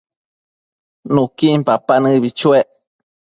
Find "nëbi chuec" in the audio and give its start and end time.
2.03-2.67